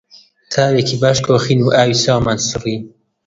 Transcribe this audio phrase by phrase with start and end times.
[0.53, 2.77] تاوێکی باش کۆخین و ئاوی چاومان سڕی